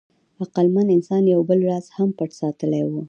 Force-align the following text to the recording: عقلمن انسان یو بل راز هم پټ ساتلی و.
عقلمن 0.43 0.87
انسان 0.97 1.23
یو 1.33 1.41
بل 1.49 1.59
راز 1.69 1.85
هم 1.97 2.09
پټ 2.17 2.29
ساتلی 2.39 2.83
و. 2.85 2.91